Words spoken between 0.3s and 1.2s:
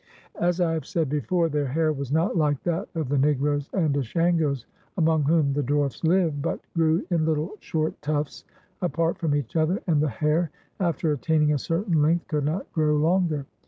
As I have said